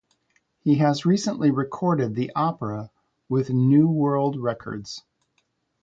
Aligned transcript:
He 0.61 0.79
has 0.79 1.05
recently 1.05 1.51
recorded 1.51 2.15
the 2.15 2.31
opera 2.35 2.89
with 3.29 3.51
new 3.51 3.87
world 3.87 4.35
records. 4.35 5.03